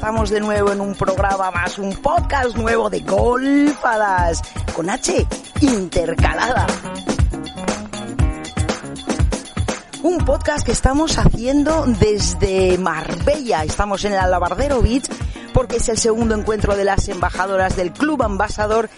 [0.00, 4.40] estamos de nuevo en un programa más, un podcast nuevo de Golfadas,
[4.74, 5.26] con H
[5.60, 6.66] intercalada.
[10.02, 15.06] Un podcast que estamos haciendo desde Marbella, estamos en el Alabardero Beach,
[15.52, 18.88] porque es el segundo encuentro de las embajadoras del Club Ambasador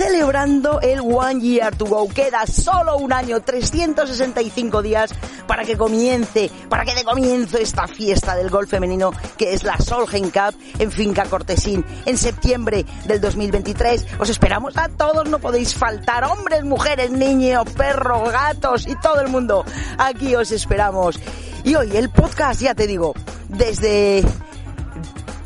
[0.00, 2.08] celebrando el One Year to Go.
[2.08, 5.12] Queda solo un año, 365 días
[5.46, 9.76] para que comience, para que dé comienzo esta fiesta del golf femenino que es la
[9.76, 14.06] Solheim Cup en Finca Cortesín en septiembre del 2023.
[14.18, 19.28] Os esperamos a todos, no podéis faltar, hombres, mujeres, niños, perros, gatos y todo el
[19.28, 19.66] mundo.
[19.98, 21.20] Aquí os esperamos.
[21.62, 23.12] Y hoy el podcast, ya te digo,
[23.50, 24.24] desde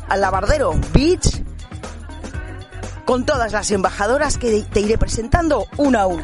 [0.07, 1.44] Alabardero Beach,
[3.05, 6.23] con todas las embajadoras que te iré presentando una a una.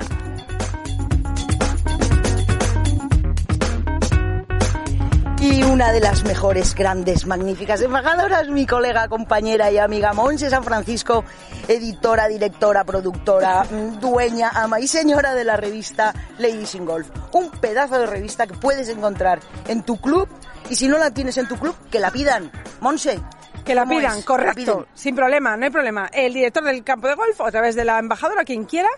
[5.40, 10.64] Y una de las mejores, grandes, magníficas embajadoras, mi colega, compañera y amiga Monse San
[10.64, 11.24] Francisco,
[11.68, 13.66] editora, directora, productora,
[14.00, 17.10] dueña, ama y señora de la revista Ladies in Golf.
[17.32, 20.28] Un pedazo de revista que puedes encontrar en tu club
[20.70, 22.52] y si no la tienes en tu club, que la pidan.
[22.80, 23.20] Monse,
[23.64, 24.26] que la ¿Cómo pidan, es?
[24.26, 24.86] correcto, Que la piden.
[24.94, 26.10] sin problema, no hay problema.
[26.14, 28.90] El director del campo de golf, a través de la embajadora, quien quiera,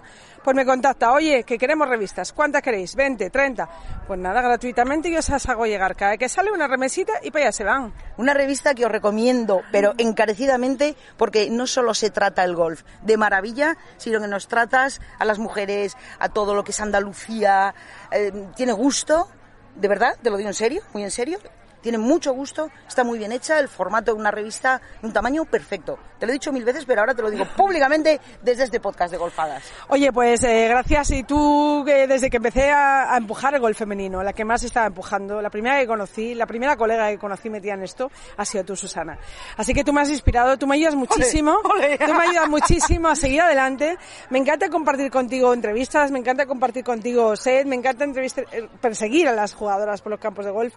[0.43, 2.97] pues me contacta, oye, que queremos revistas, ¿cuántas queréis?
[2.97, 3.69] ¿20, 30?
[4.07, 5.95] Pues nada, gratuitamente yo os las hago llegar.
[5.95, 7.93] Cada vez que sale una remesita y para allá se van.
[8.17, 13.15] Una revista que os recomiendo, pero encarecidamente, porque no solo se trata el golf de
[13.17, 17.73] maravilla, sino que nos tratas a las mujeres, a todo lo que es Andalucía.
[18.11, 19.29] eh, tiene gusto,
[19.75, 21.39] de verdad, te lo digo en serio, muy en serio.
[21.83, 25.99] Tiene mucho gusto, está muy bien hecha, el formato de una revista un tamaño perfecto.
[26.17, 29.11] Te lo he dicho mil veces, pero ahora te lo digo públicamente desde este podcast
[29.11, 29.63] de Golfadas.
[29.89, 31.11] Oye, pues eh, gracias.
[31.11, 34.63] Y tú, que desde que empecé a, a empujar el golf femenino, la que más
[34.63, 38.45] estaba empujando, la primera que conocí, la primera colega que conocí metida en esto, ha
[38.45, 39.19] sido tú, Susana.
[39.57, 43.15] Así que tú me has inspirado, tú me ayudas muchísimo, tú me ayudas muchísimo a
[43.15, 43.97] seguir adelante.
[44.29, 49.27] Me encanta compartir contigo entrevistas, me encanta compartir contigo set, me encanta entrevistar, eh, perseguir
[49.27, 50.73] a las jugadoras por los campos de golf.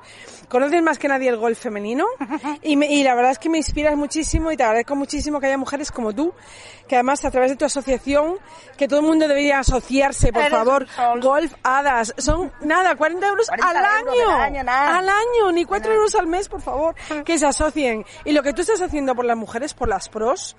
[0.48, 2.06] Conoces más que nadie el golf femenino
[2.62, 5.46] y, me- y la verdad es que me inspiras muchísimo y te agradezco muchísimo que
[5.46, 6.32] haya mujeres como tú,
[6.88, 8.36] que además a través de tu asociación,
[8.76, 10.86] que todo el mundo debería asociarse, por favor.
[11.20, 12.14] Golf Hadas.
[12.18, 14.30] Son nada, 40 euros 40 al euros año.
[14.34, 14.98] al año, nada.
[14.98, 18.04] Al año, ni 4 euros al mes, por favor, que se asocien.
[18.24, 20.56] Y lo que tú estás haciendo por las mujeres, por las pros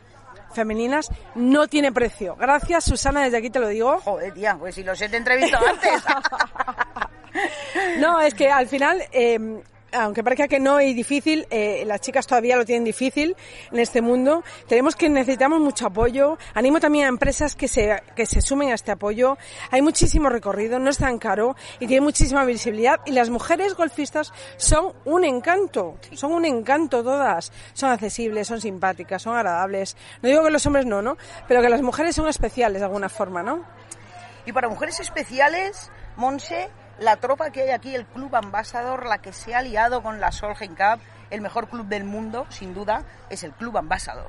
[0.54, 2.36] femeninas, no tiene precio.
[2.36, 4.00] Gracias, Susana, desde aquí te lo digo.
[4.00, 6.04] Joder, tía, pues si los he te entrevistado antes.
[8.00, 9.62] No, es que al final, eh,
[10.04, 13.36] aunque parezca que no es difícil, eh, las chicas todavía lo tienen difícil
[13.72, 14.44] en este mundo.
[14.68, 16.38] Tenemos que necesitamos mucho apoyo.
[16.54, 19.38] Animo también a empresas que se, que se sumen a este apoyo.
[19.72, 23.00] Hay muchísimo recorrido, no es tan caro y tiene muchísima visibilidad.
[23.06, 27.52] Y las mujeres golfistas son un encanto, son un encanto todas.
[27.74, 29.96] Son accesibles, son simpáticas, son agradables.
[30.22, 31.18] No digo que los hombres no, ¿no?
[31.48, 33.64] Pero que las mujeres son especiales de alguna forma, ¿no?
[34.46, 36.70] Y para mujeres especiales, Monse,
[37.00, 40.32] la tropa que hay aquí, el Club Ambassador, la que se ha aliado con la
[40.32, 41.00] Solheim Cup,
[41.30, 44.28] el mejor club del mundo, sin duda, es el Club Ambassador.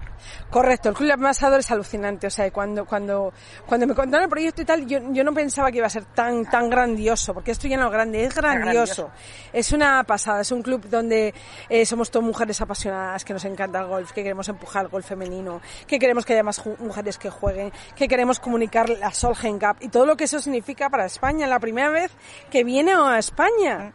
[0.50, 2.26] Correcto, el Club Ambasador es alucinante.
[2.26, 3.32] O sea, cuando, cuando,
[3.66, 6.04] cuando me contaron el proyecto y tal, yo, yo no pensaba que iba a ser
[6.06, 9.10] tan, tan grandioso, porque esto ya no es grande, es grandioso.
[9.52, 11.34] Es una pasada, es un club donde
[11.68, 15.06] eh, somos todas mujeres apasionadas, que nos encanta el golf, que queremos empujar el golf
[15.06, 19.76] femenino, que queremos que haya más mujeres que jueguen, que queremos comunicar la Solheim Cup
[19.80, 22.10] y todo lo que eso significa para España, la primera vez
[22.50, 23.92] que viene a España.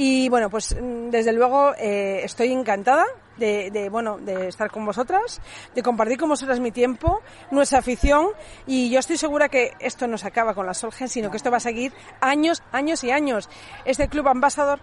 [0.00, 3.04] Y bueno, pues mm, desde luego eh, estoy encantada
[3.36, 5.40] de, de, bueno, de estar con vosotras,
[5.74, 8.28] de compartir con vosotras mi tiempo, nuestra afición
[8.64, 11.50] y yo estoy segura que esto no se acaba con la Solgen, sino que esto
[11.50, 13.50] va a seguir años, años y años.
[13.84, 14.78] Este club ambasador,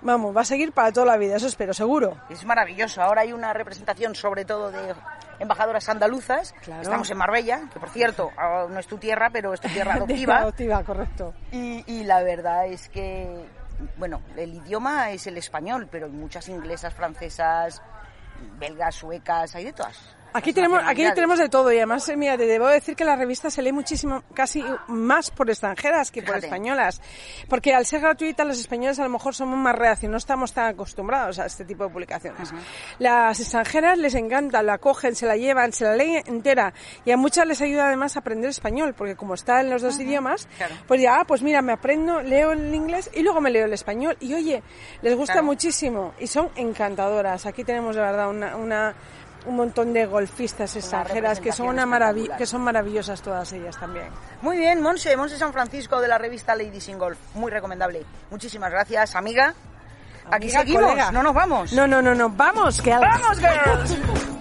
[0.00, 2.16] vamos, va a seguir para toda la vida, eso espero, seguro.
[2.30, 3.02] Es maravilloso.
[3.02, 4.94] Ahora hay una representación sobre todo de
[5.40, 6.54] embajadoras andaluzas.
[6.62, 6.80] Claro.
[6.80, 9.92] Estamos en Marbella, que por cierto, ah, no es tu tierra, pero es tu tierra
[9.96, 10.38] adoptiva.
[10.38, 11.34] Adoptiva, correcto.
[11.52, 13.44] Y, y la verdad es que,
[13.96, 17.82] bueno, el idioma es el español, pero hay muchas inglesas, francesas,
[18.58, 20.13] belgas, suecas, hay de todas.
[20.36, 23.14] Aquí tenemos, aquí tenemos de todo y además, eh, mira, te debo decir que la
[23.14, 27.00] revista se lee muchísimo, casi más por extranjeras que por españolas.
[27.48, 30.66] Porque al ser gratuita, los españoles a lo mejor somos más reacios, no estamos tan
[30.66, 32.52] acostumbrados a este tipo de publicaciones.
[32.98, 37.16] Las extranjeras les encanta, la cogen, se la llevan, se la leen entera y a
[37.16, 40.48] muchas les ayuda además a aprender español, porque como está en los dos idiomas,
[40.88, 43.72] pues ya, ah, pues mira, me aprendo, leo el inglés y luego me leo el
[43.72, 44.16] español.
[44.18, 44.64] Y oye,
[45.00, 47.46] les gusta muchísimo y son encantadoras.
[47.46, 48.94] Aquí tenemos de verdad una, una
[49.46, 54.08] un montón de golfistas extranjeras que son una maravilla, que son maravillosas todas ellas también.
[54.42, 58.04] Muy bien, Monse, Monse San Francisco de la revista Ladies in Golf, muy recomendable.
[58.30, 59.54] Muchísimas gracias, amiga.
[60.30, 61.72] Aquí seguimos, no nos vamos.
[61.72, 64.33] No, no, no, no, vamos, que Vamos, girls.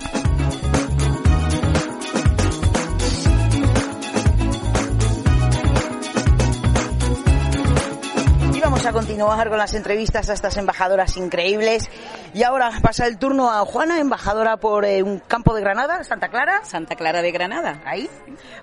[8.83, 11.89] Vamos a continuar con las entrevistas a estas embajadoras increíbles.
[12.33, 16.27] Y ahora pasa el turno a Juana, embajadora por eh, un campo de Granada, Santa
[16.27, 16.65] Clara.
[16.65, 17.81] Santa Clara de Granada.
[17.85, 18.09] Ahí.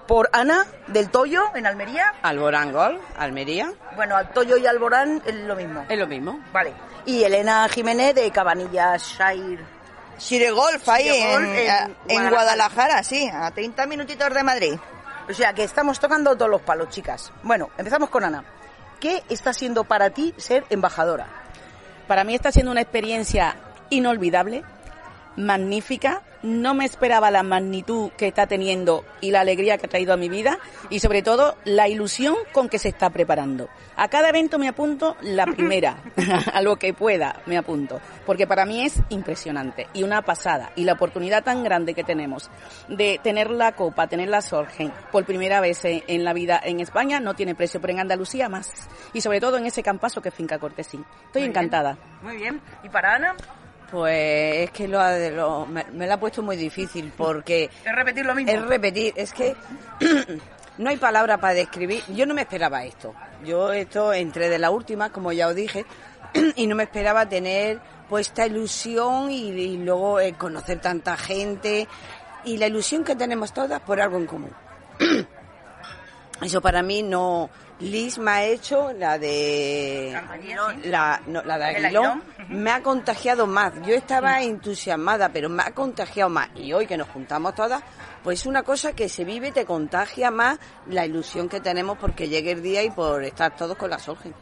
[0.06, 2.12] Por Ana del Toyo, en Almería.
[2.20, 3.72] Alborán Gol, Almería.
[3.96, 5.86] Bueno, al Toyo y Alborán es lo mismo.
[5.88, 6.38] Es lo mismo.
[6.52, 6.74] Vale.
[7.06, 9.64] Y Elena Jiménez de Cabanillas Shire.
[10.18, 14.74] Shire Golf, ahí en, en, Guadalajara, sí, a 30 minutitos de Madrid.
[15.30, 17.32] O sea que estamos tocando todos los palos, chicas.
[17.42, 18.44] Bueno, empezamos con Ana.
[19.00, 21.26] ¿Qué está siendo para ti ser embajadora?
[22.06, 23.56] Para mí está siendo una experiencia
[23.88, 24.62] inolvidable,
[25.36, 26.22] magnífica.
[26.42, 30.16] No me esperaba la magnitud que está teniendo y la alegría que ha traído a
[30.16, 33.68] mi vida y sobre todo la ilusión con que se está preparando.
[33.96, 35.98] A cada evento me apunto la primera,
[36.54, 40.84] a lo que pueda me apunto, porque para mí es impresionante y una pasada y
[40.84, 42.50] la oportunidad tan grande que tenemos
[42.88, 47.20] de tener la copa, tener la Sorgen por primera vez en la vida en España
[47.20, 50.34] no tiene precio, pero en Andalucía más y sobre todo en ese campazo que es
[50.34, 51.04] Finca Cortesín.
[51.26, 51.98] Estoy encantada.
[52.22, 52.62] Muy bien.
[52.82, 53.36] ¿Y para Ana?
[53.90, 55.00] Pues es que lo,
[55.30, 57.70] lo me, me, lo ha puesto muy difícil porque...
[57.84, 58.52] Es repetir lo mismo.
[58.52, 59.56] Es repetir, es que
[60.78, 62.02] no hay palabra para describir.
[62.08, 63.14] Yo no me esperaba esto.
[63.44, 65.84] Yo esto entré de la última, como ya os dije,
[66.56, 71.86] y no me esperaba tener pues esta ilusión y, y luego eh, conocer tanta gente
[72.44, 74.52] y la ilusión que tenemos todas por algo en común.
[76.42, 77.50] Eso para mí no,
[77.80, 80.18] Liz me ha hecho la de
[80.84, 83.72] la, no, la de Aguilón, me ha contagiado más.
[83.86, 86.48] Yo estaba entusiasmada, pero me ha contagiado más.
[86.54, 87.82] Y hoy que nos juntamos todas,
[88.22, 90.58] pues es una cosa que se vive, te contagia más
[90.88, 94.34] la ilusión que tenemos porque llegue el día y por estar todos con la Solgen.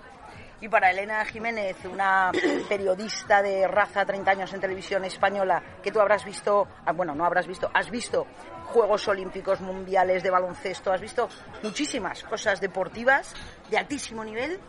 [0.61, 2.33] Y para Elena Jiménez, una
[2.69, 7.25] periodista de raza, 30 años en televisión española, que tú habrás visto, ah, bueno, no
[7.25, 8.27] habrás visto, has visto
[8.73, 11.29] Juegos Olímpicos Mundiales de baloncesto, has visto
[11.63, 13.35] muchísimas cosas deportivas
[13.71, 14.61] de altísimo nivel.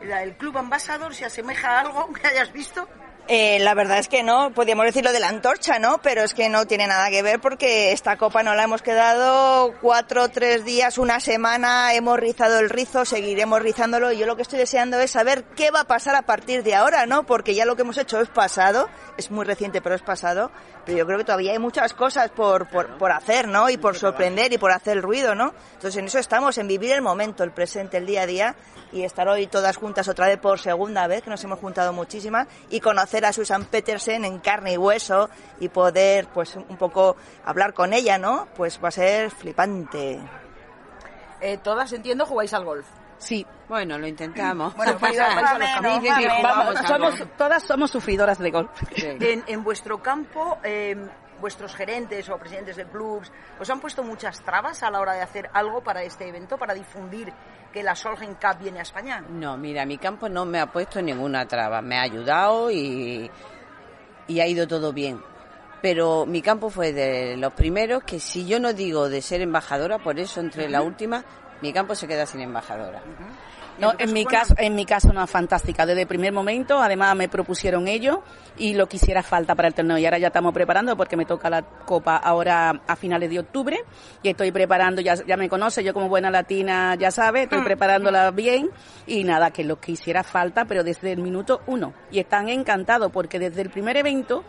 [0.00, 2.88] ¿El Club Ambassador se asemeja a algo que hayas visto?
[3.30, 5.98] Eh, la verdad es que no, podríamos decirlo de la antorcha, ¿no?
[5.98, 9.74] Pero es que no tiene nada que ver porque esta copa no la hemos quedado
[9.82, 14.40] cuatro, tres días, una semana, hemos rizado el rizo, seguiremos rizándolo y yo lo que
[14.40, 17.24] estoy deseando es saber qué va a pasar a partir de ahora, ¿no?
[17.24, 18.88] Porque ya lo que hemos hecho es pasado,
[19.18, 20.50] es muy reciente pero es pasado,
[20.86, 23.68] pero yo creo que todavía hay muchas cosas por, por, por hacer, ¿no?
[23.68, 25.52] Y por sorprender y por hacer ruido, ¿no?
[25.74, 28.56] Entonces en eso estamos, en vivir el momento, el presente, el día a día
[28.90, 32.48] y estar hoy todas juntas otra vez por segunda vez, que nos hemos juntado muchísimas,
[32.70, 35.28] y conocer a Susan Petersen en carne y hueso
[35.60, 38.48] y poder pues un poco hablar con ella, ¿no?
[38.56, 40.20] Pues va a ser flipante.
[41.40, 42.86] Eh, todas entiendo jugáis al golf.
[43.18, 44.74] Sí, bueno, lo intentamos.
[44.76, 45.16] Bueno, pues,
[46.42, 48.70] vamos, somos, todas somos sufridoras de golf.
[48.96, 50.96] En, en, vuestro campo, eh,
[51.40, 55.22] vuestros gerentes o presidentes de clubs, ¿os han puesto muchas trabas a la hora de
[55.22, 57.32] hacer algo para este evento, para difundir
[57.72, 59.24] que la Solheim Cup viene a España?
[59.28, 61.82] No, mira, mi campo no me ha puesto ninguna traba.
[61.82, 63.30] Me ha ayudado y,
[64.26, 65.20] y ha ido todo bien.
[65.80, 69.98] Pero mi campo fue de los primeros que si yo no digo de ser embajadora,
[69.98, 71.24] por eso entre la última,
[71.62, 73.00] mi campo se queda sin embajadora.
[73.78, 75.86] No, en mi caso, en mi caso una fantástica.
[75.86, 78.22] Desde el primer momento, además me propusieron ello
[78.56, 79.98] y lo que hiciera falta para el torneo.
[79.98, 83.78] Y ahora ya estamos preparando porque me toca la copa ahora a finales de octubre
[84.22, 87.64] y estoy preparando, ya, ya me conoce, yo como buena latina ya sabe, estoy mm.
[87.64, 88.70] preparándola bien
[89.06, 91.94] y nada, que lo que hiciera falta, pero desde el minuto uno.
[92.10, 94.44] Y están encantados porque desde el primer evento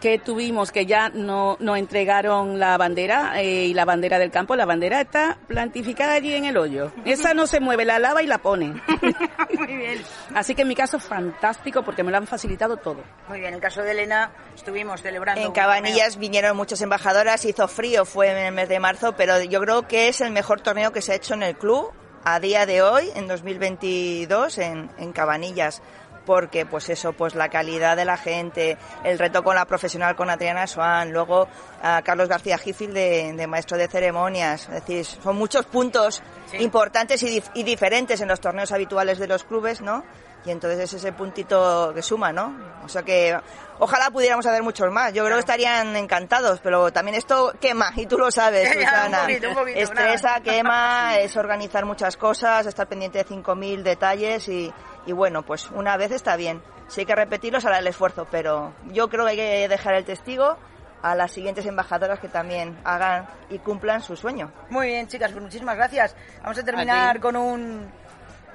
[0.00, 4.56] que tuvimos que ya no nos entregaron la bandera eh, y la bandera del campo,
[4.56, 6.92] la bandera está plantificada allí en el hoyo.
[7.04, 8.74] Esa no se mueve, la lava y la pone.
[9.58, 10.02] Muy bien.
[10.34, 13.02] Así que en mi caso fantástico porque me lo han facilitado todo.
[13.28, 15.40] Muy bien, en el caso de Elena estuvimos celebrando.
[15.40, 19.60] En Cabanillas vinieron muchas embajadoras, hizo frío, fue en el mes de marzo, pero yo
[19.60, 21.92] creo que es el mejor torneo que se ha hecho en el club
[22.24, 25.80] a día de hoy, en 2022, en, en Cabanillas
[26.26, 30.28] porque pues eso, pues la calidad de la gente, el reto con la profesional con
[30.28, 31.48] Adriana Swan, luego
[31.82, 36.22] a Carlos García Gifil de, maestro de ceremonias, es decir, son muchos puntos
[36.58, 40.02] importantes y, y diferentes en los torneos habituales de los clubes, ¿no?
[40.46, 42.56] y entonces es ese puntito que suma, ¿no?
[42.84, 43.36] O sea que
[43.80, 45.12] ojalá pudiéramos hacer muchos más.
[45.12, 49.26] Yo creo que estarían encantados, pero también esto quema y tú lo sabes, Susana.
[49.74, 54.72] Estresa, quema, es organizar muchas cosas, estar pendiente de 5.000 detalles y,
[55.06, 56.62] y bueno, pues una vez está bien.
[56.88, 60.04] Si hay que repetirlo, hará el esfuerzo, pero yo creo que hay que dejar el
[60.04, 60.56] testigo
[61.02, 64.52] a las siguientes embajadoras que también hagan y cumplan su sueño.
[64.70, 66.16] Muy bien, chicas, pues muchísimas gracias.
[66.42, 67.88] Vamos a terminar con un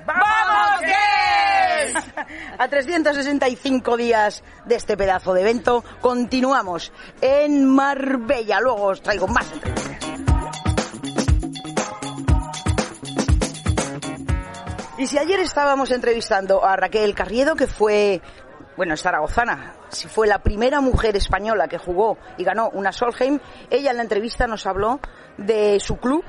[0.06, 0.26] ¡Vamos,
[2.58, 6.92] A 365 días de este pedazo de evento, continuamos
[7.22, 8.60] en Marbella.
[8.60, 10.11] Luego os traigo más entrevistas.
[15.02, 18.22] Y si ayer estábamos entrevistando a Raquel Carriedo, que fue,
[18.78, 23.40] bueno, zaragozana, si fue la primera mujer española que jugó y ganó una Solheim,
[23.72, 25.00] ella en la entrevista nos habló
[25.40, 26.24] de su club,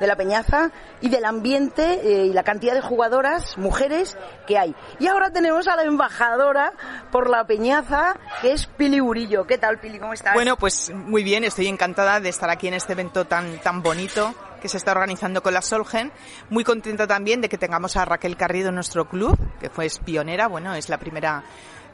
[0.00, 0.70] de la Peñaza
[1.02, 4.74] y del ambiente eh, y la cantidad de jugadoras, mujeres que hay.
[4.98, 6.72] Y ahora tenemos a la embajadora
[7.12, 9.46] por la Peñaza, que es Pili Burillo.
[9.46, 9.98] ¿Qué tal, Pili?
[9.98, 10.32] ¿Cómo estás?
[10.32, 14.34] Bueno, pues muy bien, estoy encantada de estar aquí en este evento tan, tan bonito
[14.66, 16.10] que se está organizando con la Solgen.
[16.50, 20.48] Muy contenta también de que tengamos a Raquel Carrido en nuestro club, que fue pionera,
[20.48, 21.44] bueno, es la primera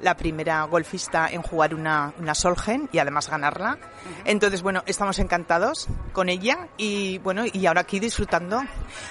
[0.01, 3.77] la primera golfista en jugar una, una Solgen y además ganarla.
[4.25, 8.63] Entonces, bueno, estamos encantados con ella y bueno, y ahora aquí disfrutando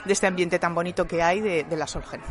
[0.05, 2.21] de este ambiente tan bonito que hay de, la Solgen.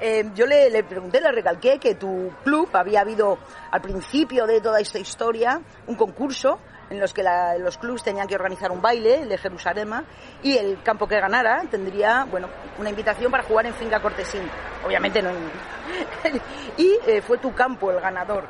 [0.00, 3.38] Eh, yo le, le, pregunté, le recalqué que tu club había habido
[3.70, 6.58] al principio de toda esta historia un concurso
[6.90, 7.24] en los que
[7.58, 9.90] los clubes tenían que organizar un baile, de Jerusalén,
[10.42, 14.42] y el campo que ganara tendría, bueno, una invitación para jugar en Finca Cortesín.
[14.84, 15.30] Obviamente no.
[16.76, 18.44] y eh, fue tu campo el ganador.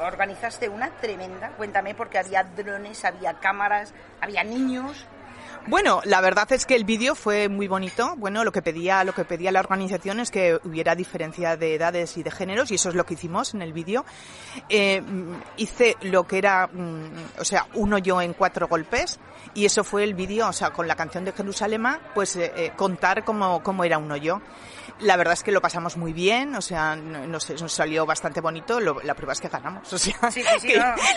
[0.00, 5.06] Organizaste una tremenda, cuéntame, porque había drones, había cámaras, había niños.
[5.68, 8.14] Bueno, la verdad es que el vídeo fue muy bonito.
[8.16, 12.16] Bueno, lo que pedía, lo que pedía la organización es que hubiera diferencia de edades
[12.16, 14.06] y de géneros y eso es lo que hicimos en el vídeo.
[14.70, 15.02] Eh,
[15.58, 19.20] hice lo que era, mm, o sea, uno yo en cuatro golpes
[19.52, 21.84] y eso fue el vídeo, o sea, con la canción de Jerusalén,
[22.14, 24.40] pues eh, eh, contar cómo, cómo era uno yo.
[25.00, 28.80] La verdad es que lo pasamos muy bien, o sea, nos, nos salió bastante bonito.
[28.80, 30.16] la prueba es que ganamos, o sea,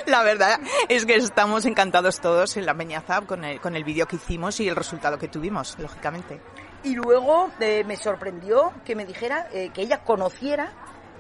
[0.05, 4.08] la verdad es que estamos encantados todos en la Peñaza con el, con el vídeo
[4.08, 6.39] que hicimos y el resultado que tuvimos, lógicamente.
[6.83, 10.74] Y luego eh, me sorprendió que me dijera eh, que ella conociera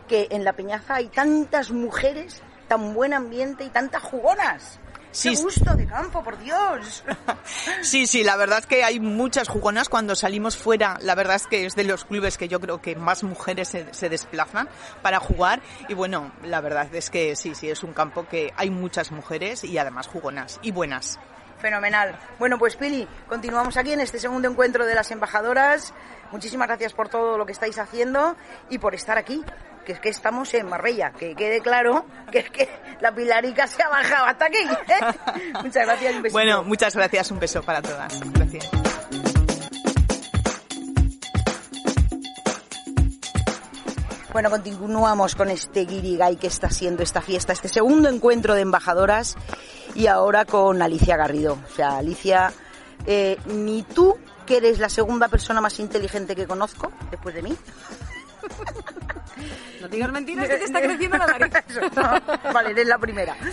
[0.07, 4.79] que en la Peñaza hay tantas mujeres, tan buen ambiente y tantas jugonas.
[5.11, 5.35] Sí.
[5.35, 7.03] ¡Qué gusto de campo, por Dios!
[7.81, 10.97] sí, sí, la verdad es que hay muchas jugonas cuando salimos fuera.
[11.01, 13.93] La verdad es que es de los clubes que yo creo que más mujeres se,
[13.93, 14.69] se desplazan
[15.01, 15.61] para jugar.
[15.89, 19.63] Y bueno, la verdad es que sí, sí, es un campo que hay muchas mujeres
[19.63, 21.19] y además jugonas y buenas.
[21.61, 22.17] Fenomenal.
[22.39, 25.93] Bueno, pues Pili, continuamos aquí en este segundo encuentro de las embajadoras.
[26.31, 28.35] Muchísimas gracias por todo lo que estáis haciendo
[28.69, 29.43] y por estar aquí
[29.85, 33.81] que es que estamos en Marbella, que quede claro que es que la pilarica se
[33.81, 34.57] ha bajado hasta aquí.
[34.57, 35.51] ¿eh?
[35.63, 38.19] Muchas gracias, un Bueno, muchas gracias, un beso para todas.
[38.31, 38.69] Gracias.
[44.31, 49.35] Bueno, continuamos con este guirigay que está siendo esta fiesta, este segundo encuentro de embajadoras
[49.95, 51.57] y ahora con Alicia Garrido.
[51.71, 52.51] O sea, Alicia,
[53.05, 57.55] eh, ni tú, que eres la segunda persona más inteligente que conozco, después de mí,
[59.81, 61.53] no digas mentiras que te está creciendo la nariz.
[62.53, 63.35] vale, eres la primera.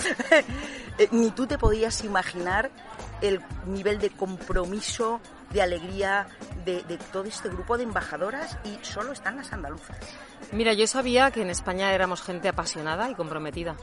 [1.00, 2.72] Eh, ni tú te podías imaginar
[3.20, 6.26] el nivel de compromiso, de alegría
[6.64, 9.96] de, todo este grupo de embajadoras y solo están las andaluzas.
[10.50, 13.76] Mira, yo sabía que en España éramos gente apasionada y comprometida,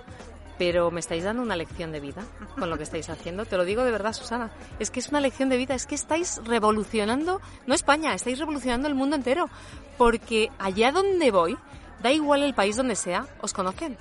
[0.57, 2.23] pero me estáis dando una lección de vida
[2.57, 3.45] con lo que estáis haciendo.
[3.45, 4.51] Te lo digo de verdad, Susana.
[4.79, 8.87] Es que es una lección de vida, es que estáis revolucionando, no España, estáis revolucionando
[8.87, 9.49] el mundo entero.
[9.97, 11.57] Porque allá donde voy,
[12.01, 13.97] da igual el país donde sea, os conocen.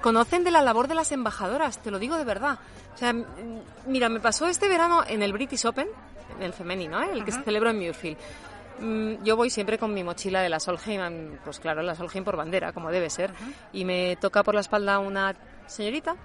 [0.00, 2.58] Conocen de la labor de las embajadoras, te lo digo de verdad.
[2.94, 3.14] O sea,
[3.86, 5.88] mira, me pasó este verano en el British Open,
[6.36, 7.08] en el femenino, ¿eh?
[7.12, 8.16] el que se celebró en Muirfield.
[8.80, 12.36] Mm, yo voy siempre con mi mochila de la Solheim, pues claro, la Solheim por
[12.36, 13.32] bandera, como debe ser.
[13.72, 15.34] Y me toca por la espalda una
[15.68, 16.16] señorita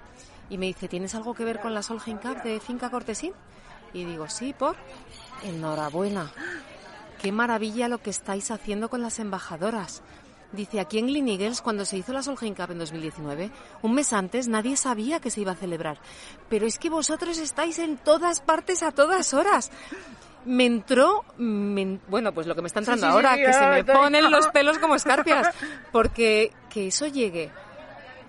[0.50, 3.32] y me dice, ¿tienes algo que ver con la Solheim Cup de Finca Cortesín?
[3.92, 4.76] Y digo, sí, por.
[5.42, 6.30] Enhorabuena.
[7.20, 10.02] Qué maravilla lo que estáis haciendo con las embajadoras.
[10.52, 13.50] Dice, aquí en Gleneagles, cuando se hizo la Solheim Cup en 2019,
[13.82, 15.98] un mes antes nadie sabía que se iba a celebrar.
[16.48, 19.70] Pero es que vosotros estáis en todas partes a todas horas.
[20.44, 23.52] me entró, me- bueno, pues lo que me está entrando Sí, sí, ahora, sí, que
[23.54, 25.48] se me ponen los pelos como escarpias,
[25.90, 27.50] porque que eso llegue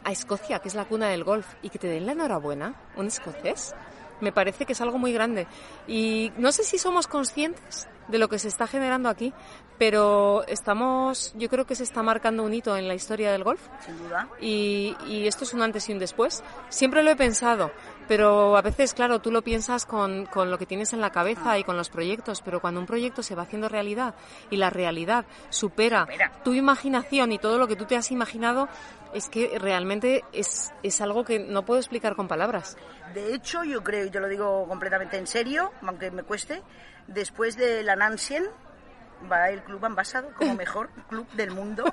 [0.05, 3.07] a Escocia, que es la cuna del golf, y que te den la enhorabuena, un
[3.07, 3.74] escocés,
[4.21, 5.47] me parece que es algo muy grande.
[5.88, 9.33] Y no sé si somos conscientes de lo que se está generando aquí,
[9.77, 13.59] pero estamos, yo creo que se está marcando un hito en la historia del golf
[13.83, 14.29] Sin duda.
[14.39, 16.43] y, y esto es un antes y un después.
[16.69, 17.71] Siempre lo he pensado,
[18.07, 21.57] pero a veces, claro, tú lo piensas con, con lo que tienes en la cabeza
[21.57, 24.15] y con los proyectos, pero cuando un proyecto se va haciendo realidad
[24.50, 26.31] y la realidad supera Supera.
[26.43, 28.67] tu imaginación y todo lo que tú te has imaginado,
[29.13, 32.77] es que realmente es, es algo que no puedo explicar con palabras.
[33.13, 36.62] De hecho, yo creo, y te lo digo completamente en serio, aunque me cueste,
[37.07, 38.43] después de la Nansien
[39.31, 41.84] va el club Ambassador como mejor club del mundo.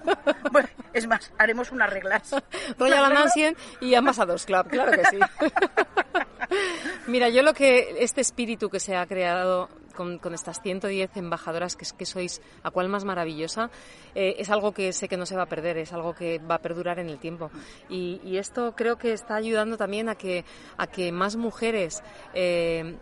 [0.51, 2.35] Bueno, es más, haremos unas reglas.
[2.79, 5.19] Royal Andancien y Ambassadors Club, claro que sí.
[7.07, 11.77] Mira, yo lo que este espíritu que se ha creado con, con estas 110 embajadoras
[11.77, 13.71] que, que sois a cual más maravillosa,
[14.15, 16.57] eh, es algo que sé que no se va a perder, es algo que va
[16.57, 17.51] a perdurar en el tiempo.
[17.89, 20.45] Y, y esto creo que está ayudando también a que,
[20.77, 22.03] a que más mujeres
[22.35, 22.97] eh,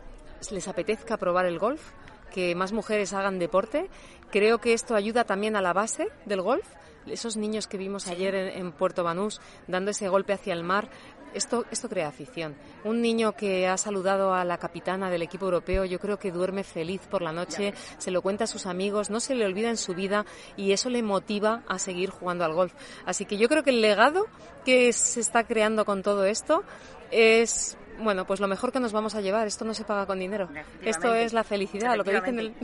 [0.51, 1.93] les apetezca probar el golf,
[2.31, 3.91] que más mujeres hagan deporte.
[4.31, 6.67] Creo que esto ayuda también a la base del golf.
[7.07, 10.91] Esos niños que vimos ayer en, en Puerto Banús dando ese golpe hacia el mar,
[11.35, 12.57] esto, esto crea afición.
[12.85, 16.65] Un niño que ha saludado a la capitana del equipo europeo, yo creo que duerme
[16.65, 19.77] feliz por la noche, se lo cuenta a sus amigos, no se le olvida en
[19.77, 22.73] su vida y eso le motiva a seguir jugando al golf.
[23.07, 24.27] Así que yo creo que el legado
[24.65, 26.65] que se está creando con todo esto
[27.11, 29.47] es bueno, pues lo mejor que nos vamos a llevar.
[29.47, 30.49] Esto no se paga con dinero.
[30.83, 32.55] Esto es la felicidad, lo que dicen el...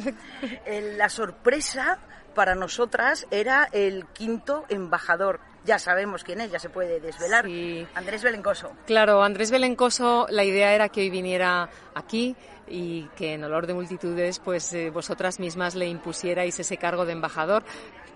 [0.64, 1.98] El- La sorpresa
[2.34, 5.40] para nosotras era el quinto embajador.
[5.64, 7.44] Ya sabemos quién es, ya se puede desvelar.
[7.46, 7.86] Sí.
[7.94, 8.70] Andrés Belencoso.
[8.86, 12.36] Claro, Andrés Belencoso, la idea era que hoy viniera aquí
[12.68, 17.12] y que en olor de multitudes, pues eh, vosotras mismas le impusierais ese cargo de
[17.12, 17.64] embajador.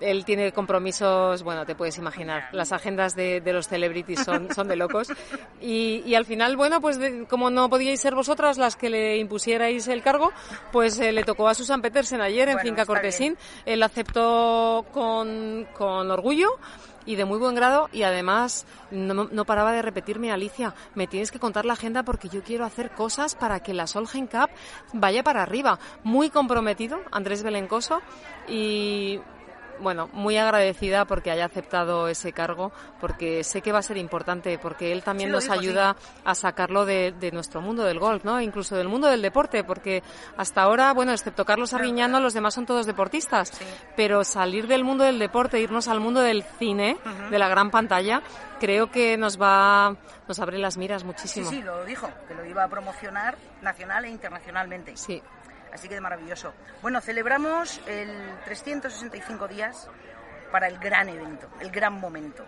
[0.00, 4.66] Él tiene compromisos, bueno, te puedes imaginar, las agendas de, de los celebrities son, son
[4.69, 5.09] de locos.
[5.61, 9.19] Y, y al final, bueno, pues de- como no podíais ser vosotras las que le
[9.19, 10.33] impusierais el cargo,
[10.73, 13.37] pues eh, le tocó a Susan Petersen ayer en Bueno, Finca Cortesín.
[13.66, 16.49] Él aceptó con, con orgullo
[17.06, 21.30] y de muy buen grado y además no, no paraba de repetirme Alicia, me tienes
[21.30, 24.50] que contar la agenda porque yo quiero hacer cosas para que la Solheim Cup
[24.93, 25.78] vaya para arriba.
[26.04, 28.02] Muy comprometido Andrés Belencoso
[28.49, 29.19] y
[29.80, 34.58] bueno, muy agradecida porque haya aceptado ese cargo, porque sé que va a ser importante,
[34.58, 38.40] porque él también Sí, nos ayuda a sacarlo de, de nuestro mundo del golf, ¿no?
[38.40, 40.02] Incluso del mundo del deporte, porque
[40.36, 43.52] hasta ahora, bueno, excepto Carlos Arriñano, los demás son todos deportistas,
[43.97, 46.97] pero salir del mundo del deporte, irnos al mundo del cine,
[47.30, 48.23] de la gran pantalla,
[48.60, 49.97] creo que nos va,
[50.28, 51.50] nos abre las miras Sí, muchísimo.
[51.50, 54.97] sí, lo dijo, que lo iba a promocionar nacional e internacionalmente.
[54.97, 55.23] Sí.
[55.73, 56.52] Así que maravilloso.
[56.83, 58.11] Bueno, celebramos el
[58.45, 59.89] 365 días
[60.50, 62.45] para el gran evento, el gran momento.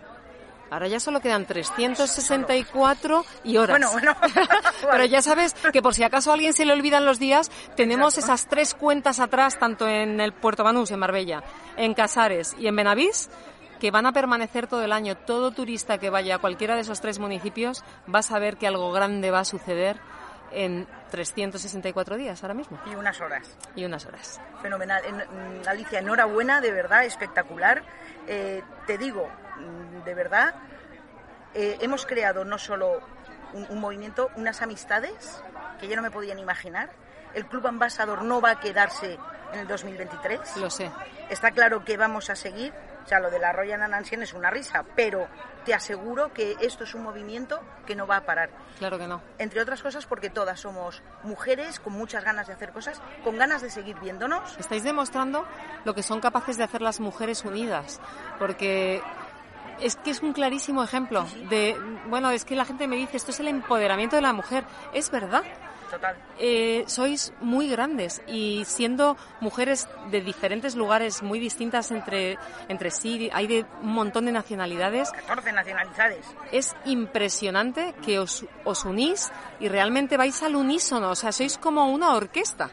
[0.69, 3.77] Ahora ya solo quedan 364 y horas.
[3.77, 4.15] Bueno, bueno.
[4.91, 8.17] Pero ya sabes que por si acaso a alguien se le olvidan los días, tenemos
[8.17, 11.43] esas tres cuentas atrás, tanto en el Puerto Banús, en Marbella,
[11.77, 13.29] en Casares y en Benavís,
[13.79, 15.15] que van a permanecer todo el año.
[15.15, 17.83] Todo turista que vaya a cualquiera de esos tres municipios
[18.13, 19.99] va a saber que algo grande va a suceder
[20.53, 23.57] en 364 días ahora mismo Y unas horas.
[23.75, 24.39] y unas horas.
[24.61, 25.03] Fenomenal.
[25.05, 27.83] En- mm, Alicia, enhorabuena, de verdad, espectacular.
[28.27, 30.55] Eh, te digo, mm, de verdad,
[31.53, 33.01] eh, hemos creado no solo
[33.53, 35.41] un, un movimiento, unas amistades
[35.79, 36.89] que yo no me podían imaginar.
[37.33, 39.17] El Club Ambasador no va a quedarse
[39.53, 40.57] en el 2023.
[40.57, 40.89] Lo sé.
[41.29, 42.73] Está claro que vamos a seguir.
[43.03, 45.27] O sea, lo de la Royal Andancien es una risa, pero
[45.65, 48.49] te aseguro que esto es un movimiento que no va a parar.
[48.79, 49.21] Claro que no.
[49.37, 53.61] Entre otras cosas porque todas somos mujeres con muchas ganas de hacer cosas, con ganas
[53.61, 54.57] de seguir viéndonos.
[54.57, 55.45] Estáis demostrando
[55.85, 57.99] lo que son capaces de hacer las mujeres unidas,
[58.39, 59.01] porque
[59.79, 63.31] es que es un clarísimo ejemplo de, bueno, es que la gente me dice, esto
[63.31, 64.63] es el empoderamiento de la mujer.
[64.93, 65.43] Es verdad.
[65.93, 66.15] Total.
[66.39, 73.29] Eh, sois muy grandes y siendo mujeres de diferentes lugares muy distintas entre, entre sí,
[73.31, 76.25] hay de un montón de nacionalidades, 14 nacionalidades.
[76.51, 81.91] es impresionante que os, os unís y realmente vais al unísono, o sea, sois como
[81.91, 82.71] una orquesta.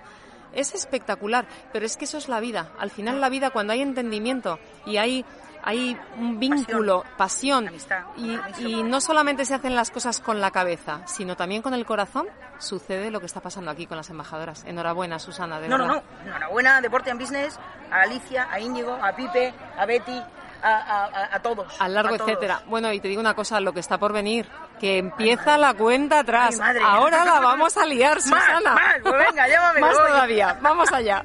[0.55, 2.73] Es espectacular, pero es que eso es la vida.
[2.79, 5.27] Al final la vida, cuando hay entendimiento y hay,
[5.63, 11.01] hay un vínculo, pasión, Amistad, y, no solamente se hacen las cosas con la cabeza,
[11.07, 12.27] sino también con el corazón,
[12.59, 14.65] sucede lo que está pasando aquí con las embajadoras.
[14.65, 16.03] Enhorabuena, Susana, de No, no, verdad.
[16.25, 16.27] no.
[16.31, 17.59] Enhorabuena, Deporte and Business,
[17.91, 20.23] a Alicia, a Íñigo, a Pipe, a Betty,
[20.63, 21.81] a, a- todos.
[21.81, 22.31] Al largo, a todos.
[22.31, 22.63] etcétera.
[22.67, 24.47] Bueno, y te digo una cosa, lo que está por venir,
[24.79, 26.55] que empieza la cuenta atrás.
[26.55, 26.81] Ay, madre.
[26.85, 28.75] Ahora la vamos a liar, Más, Susana.
[28.75, 29.81] más, pues venga, llámame.
[29.81, 30.07] Más voy.
[30.09, 30.59] todavía.
[30.61, 31.23] Vamos allá.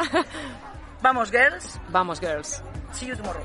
[1.01, 1.79] Vamos, girls.
[1.89, 2.63] Vamos, girls.
[2.93, 3.43] See you tomorrow.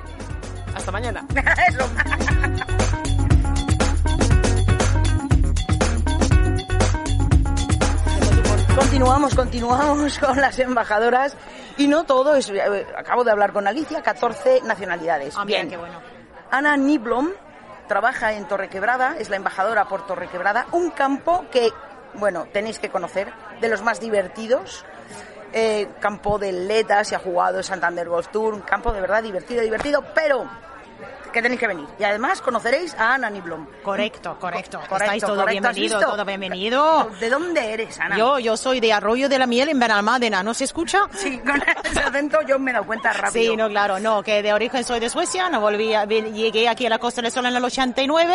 [0.74, 1.24] Hasta mañana.
[1.68, 1.88] Eso.
[8.76, 11.36] Continuamos, continuamos con las embajadoras
[11.76, 15.34] y no todo es, eh, acabo de hablar con Alicia, 14 nacionalidades.
[15.36, 15.68] Ah, Bien.
[15.68, 16.00] qué bueno.
[16.50, 17.30] Ana Niblom
[17.88, 21.70] trabaja en Torrequebrada, es la embajadora por Torrequebrada, un campo que,
[22.14, 24.84] bueno, tenéis que conocer, de los más divertidos.
[25.52, 29.62] Eh, campo de Leta, se ha jugado Santander Golf Tour, un campo de verdad divertido,
[29.62, 30.48] divertido, pero
[31.32, 31.86] que tenéis que venir.
[31.98, 33.66] Y además conoceréis a Ana Niblom.
[33.82, 34.78] Correcto, correcto.
[34.78, 35.68] Correcto, Estáis todo correcto.
[35.68, 37.10] ¿Has bienvenido, todo bienvenido.
[37.20, 38.16] ¿De dónde eres, Ana?
[38.16, 41.00] Yo, yo soy de Arroyo de la Miel en Benalmádena, ¿no se escucha?
[41.14, 43.52] Sí, con ese acento yo me he dado cuenta rápido.
[43.52, 46.86] Sí, no, claro, no, que de origen soy de Suecia, no volví, a- llegué aquí
[46.86, 48.34] a la Costa del Sol en el 89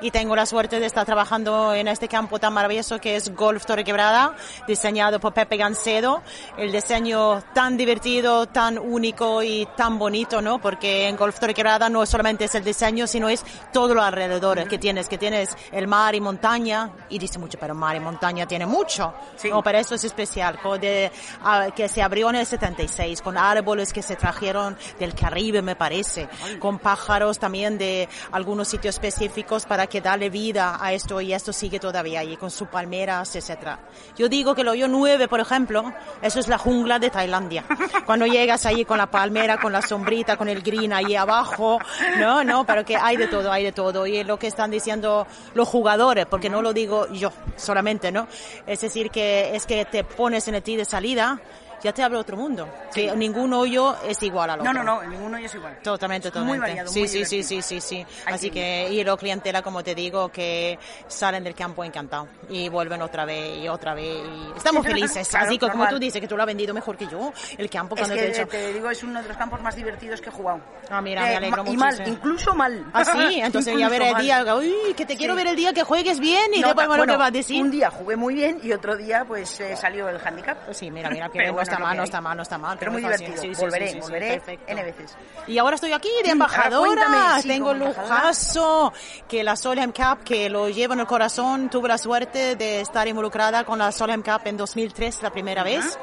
[0.00, 3.64] y tengo la suerte de estar trabajando en este campo tan maravilloso que es Golf
[3.64, 4.34] Torre Quebrada,
[4.66, 6.22] diseñado por Pepe Gancedo,
[6.58, 10.58] el diseño tan divertido, tan único y tan bonito, ¿no?
[10.58, 14.66] Porque en Golf Torre Quebrada no solamente es el diseño, sino es todo lo alrededor
[14.68, 18.46] que tienes, que tienes el mar y montaña, y dice mucho, pero mar y montaña
[18.46, 19.48] tiene mucho, Sí.
[19.50, 21.10] no, pero eso es especial, de,
[21.42, 25.76] ah, que se abrió en el 76, con árboles que se trajeron del Caribe, me
[25.76, 31.32] parece, con pájaros también de algunos sitios específicos para que darle vida a esto y
[31.32, 33.78] esto sigue todavía allí, con sus palmeras, etcétera.
[34.16, 37.64] Yo digo que el hoyo 9, por ejemplo, eso es la jungla de Tailandia.
[38.06, 41.78] Cuando llegas ahí con la palmera, con la sombrita, con el green ahí abajo,
[42.16, 44.06] no, no, pero que hay de todo, hay de todo.
[44.06, 48.26] Y es lo que están diciendo los jugadores, porque no lo digo yo solamente, ¿no?
[48.66, 51.40] Es decir, que es que te pones en el tee de salida,
[51.82, 52.68] ya te abre otro mundo.
[52.94, 54.72] Que ningún hoyo es igual al otro.
[54.72, 55.78] No, no, no, ninguno es igual.
[55.82, 56.58] Totalmente, totalmente.
[56.58, 58.06] Muy variado, sí, muy sí, sí, sí, sí, sí.
[58.26, 62.68] Así que que, y la clientela, como te digo, que salen del campo encantados y
[62.70, 64.16] vuelven otra vez y otra vez.
[64.24, 65.28] Y estamos felices.
[65.28, 67.68] Claro, Así que, como tú dices, que tú lo has vendido mejor que yo, el
[67.68, 68.48] campo Es cuando te he que dicho.
[68.48, 70.60] te digo, es uno de los campos más divertidos que he jugado.
[70.88, 72.86] Ah, mira, me alegro ma- Y mal, incluso mal.
[72.94, 75.38] Ah, sí, entonces ya veré el día, uy, que te quiero Sí.
[75.38, 77.60] ver el día que juegues bien y No, después bueno, ¿qué vas a decir?
[77.62, 80.56] Un día jugué muy bien y otro día pues eh, salió el handicap.
[80.72, 82.76] Sí, mira, mira, que está mal, no está mal, no está mal.
[82.78, 83.40] Pero muy divertido.
[83.40, 84.42] Sí, sí, volveré, sí, volveré.
[84.66, 85.16] N veces.
[85.46, 87.06] Y ahora estoy aquí de embajadora.
[87.06, 88.92] cuéntame, Tengo lujazo
[89.28, 91.68] que la Solheim Cup, que lo llevo en el corazón.
[91.70, 95.98] Tuve la suerte de estar involucrada con la Solheim Cup en 2003, la primera vez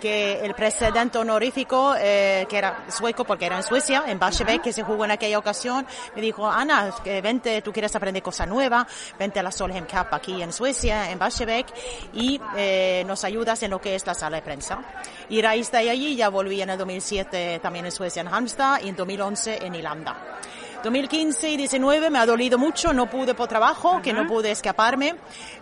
[0.00, 4.72] que el presidente honorífico, eh, que era sueco porque era en Suecia, en Barsebäck, que
[4.72, 8.86] se jugó en aquella ocasión, me dijo, Ana, que vente, tú quieres aprender cosas nuevas,
[9.18, 11.66] vente a la Solheim Cup aquí en Suecia, en Barsebäck,
[12.12, 14.82] y eh, nos ayudas en lo que es la sala de prensa.
[15.28, 18.88] Y raíz de allí ya volví en el 2007 también en Suecia, en Halmstad, y
[18.88, 20.38] en 2011 en Irlanda.
[20.82, 25.16] 2015 y 19 me ha dolido mucho, no pude por trabajo, que no pude escaparme,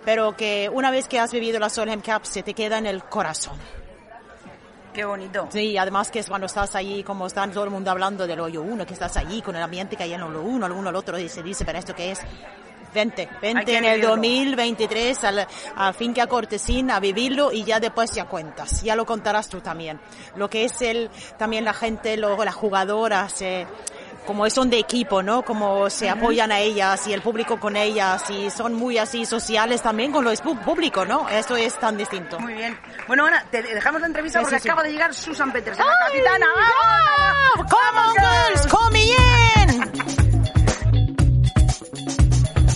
[0.04, 3.02] pero que una vez que has vivido la Solheim Cup se te queda en el
[3.04, 3.56] corazón.
[4.96, 5.46] Qué bonito.
[5.52, 8.62] Sí, además que es cuando estás allí, como está todo el mundo hablando del hoyo
[8.62, 10.96] uno, que estás allí con el ambiente que hay en el hoyo uno, alguno al
[10.96, 12.20] otro y se dice, pero esto qué es.
[12.94, 14.16] Vente, vente en el vivirlo.
[14.16, 19.50] 2023 al, a Finca Cortesín a vivirlo y ya después ya cuentas, ya lo contarás
[19.50, 20.00] tú también.
[20.34, 23.66] Lo que es el, también la gente, luego las jugadoras, eh,
[24.26, 25.42] como son de equipo, ¿no?
[25.42, 29.80] Como se apoyan a ellas y el público con ellas y son muy así sociales
[29.80, 31.28] también con los público, ¿no?
[31.28, 32.38] Esto es tan distinto.
[32.40, 32.78] Muy bien.
[33.06, 34.68] Bueno, Ana, te dejamos la entrevista Sí, porque sí, sí.
[34.68, 36.46] acaba de llegar Susan Petersen, la capitana.
[37.56, 37.72] ¡Vamos!
[37.72, 38.66] ¡Come on, girls!
[38.66, 39.16] ¡Come in!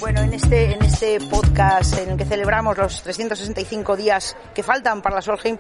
[0.00, 5.02] Bueno, en este, en este podcast en el que celebramos los 365 días que faltan
[5.02, 5.58] para la Solheim,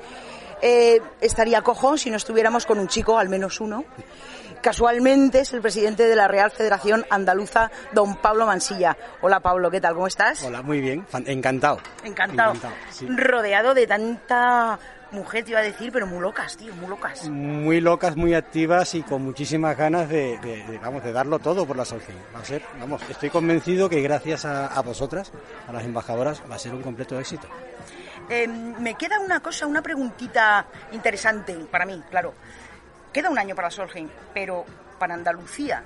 [0.62, 3.84] eh, estaría cojón si no estuviéramos con un chico, al menos uno.
[4.62, 8.94] Casualmente es el presidente de la Real Federación Andaluza, don Pablo Mansilla.
[9.22, 9.94] Hola Pablo, ¿qué tal?
[9.94, 10.42] ¿Cómo estás?
[10.44, 11.78] Hola, muy bien, encantado.
[12.04, 12.54] Encantado.
[12.90, 13.06] sí.
[13.08, 14.78] Rodeado de tanta
[15.12, 17.26] mujer, te iba a decir, pero muy locas, tío, muy locas.
[17.28, 21.64] Muy locas, muy activas y con muchísimas ganas de, de- de, vamos, de darlo todo
[21.66, 22.18] por la Solheim.
[22.34, 25.32] Va a ser, vamos, estoy convencido que gracias a, a vosotras,
[25.66, 27.48] a las embajadoras, va a ser un completo éxito.
[28.28, 32.34] Eh, me queda una cosa, una preguntita interesante para mí, claro.
[33.12, 34.64] Queda un año para Solheim, pero
[34.98, 35.82] para Andalucía,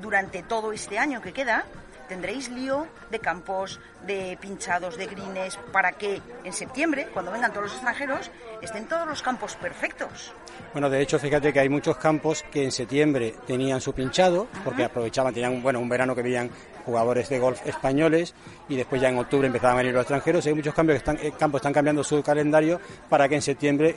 [0.00, 1.66] durante todo este año que queda,
[2.08, 7.64] tendréis lío de campos, de pinchados, de grines, para que en septiembre, cuando vengan todos
[7.64, 8.30] los extranjeros,
[8.62, 10.32] estén todos los campos perfectos.
[10.72, 14.84] Bueno, de hecho, fíjate que hay muchos campos que en septiembre tenían su pinchado, porque
[14.84, 16.50] aprovechaban, tenían, bueno, un verano que veían
[16.86, 18.34] jugadores de golf españoles
[18.68, 20.46] y después ya en octubre empezaban a venir los extranjeros.
[20.46, 23.96] Hay muchos cambios que están, eh, campos están cambiando su calendario para que en septiembre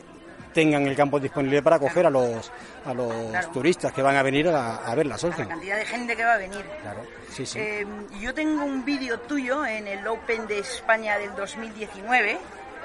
[0.56, 2.50] tengan el campo disponible para acoger a los,
[2.86, 5.41] a los turistas que van a venir a, a ver la Solheim.
[5.41, 6.65] La cantidad de gente que va a venir.
[6.82, 7.60] Claro, sí, sí.
[7.60, 7.86] Eh,
[8.22, 12.38] yo tengo un vídeo tuyo en el Open de España del 2019.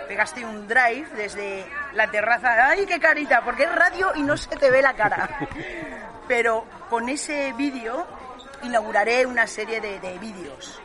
[0.09, 2.67] Pegaste un drive desde la terraza.
[2.71, 3.43] ¡Ay, qué carita!
[3.45, 5.49] Porque es radio y no se te ve la cara.
[6.29, 8.05] Pero con ese vídeo
[8.65, 10.81] inauguraré una serie de, de vídeos.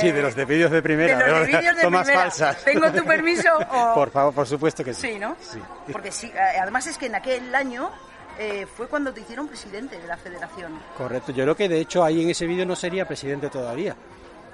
[0.00, 2.22] Sí, de los de vídeos de primera, de los de vídeos de tomas primera.
[2.30, 2.64] falsas.
[2.64, 3.48] ¿Tengo tu permiso?
[3.70, 5.12] o- Por favor, por supuesto que sí.
[5.12, 5.36] Sí, ¿no?
[5.40, 5.58] Sí.
[5.92, 7.90] Porque sí, eh, además es que en aquel año
[8.38, 10.78] eh, fue cuando te hicieron presidente de la federación.
[10.96, 13.94] Correcto, yo creo que de hecho ahí en ese vídeo no sería presidente todavía.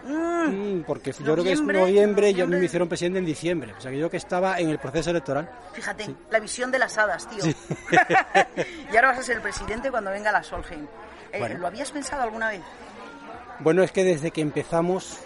[0.04, 3.74] Mm, porque yo creo que es Noviembre, y a mí me hicieron presidente en diciembre.
[3.76, 5.50] O sea que yo que estaba en el proceso electoral.
[5.72, 7.42] fíjate, la visión de las hadas, tío.
[7.42, 7.56] Sí.
[8.92, 10.86] y ahora vas a ser presidente cuando venga la Solheim.
[11.32, 11.58] Eh, Bueno.
[11.58, 12.60] ¿Lo habías pensado alguna vez?
[13.60, 15.18] Bueno, es que desde que empezamos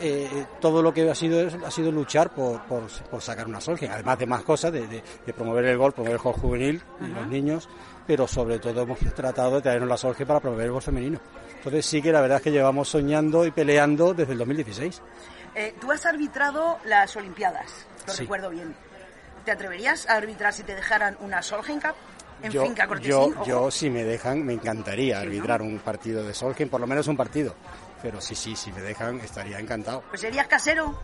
[0.00, 3.90] eh, todo lo que ha sido ha sido luchar por, por, por sacar una Solheim,
[3.90, 7.06] además de más cosas, de, de- de promover el golf, promover el golf juvenil y
[7.06, 7.68] los niños,
[8.06, 11.18] pero sobre todo hemos tratado de traernos la Solheim para promover el golf femenino.
[11.56, 15.00] Entonces sí que la verdad es que llevamos soñando y peleando desde el 2016.
[15.54, 18.22] Eh, tú has arbitrado las Olimpiadas, lo Sí.
[18.22, 18.74] recuerdo bien.
[19.46, 21.94] ¿Te atreverías a arbitrar si te dejaran una Solheim Cup
[22.42, 23.10] en yo, Finca Cortesín?
[23.10, 27.06] yo, yo, si me dejan, me encantaría arbitrar un partido de Solheim, por lo menos
[27.08, 27.54] un partido.
[28.02, 30.02] Pero sí, sí, si me dejan, estaría encantado.
[30.10, 30.94] Pues serías casero.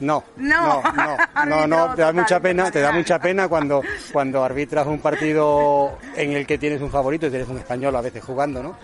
[0.00, 0.82] No, No.
[0.92, 4.98] no, no, no, te da mucha pena, te da mucha pena cuando, cuando arbitras un
[5.00, 8.76] partido en el que tienes un favorito y tienes un español a veces jugando, ¿no?